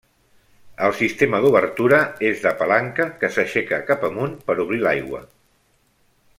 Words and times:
El 0.85 0.93
sistema 1.01 1.41
d'obertura 1.43 1.99
és 2.31 2.41
de 2.47 2.55
palanca, 2.63 3.07
que 3.21 3.31
s'aixeca 3.37 3.81
cap 3.93 4.09
amunt 4.11 4.35
per 4.49 4.59
obrir 4.67 4.85
l'aigua. 4.87 5.25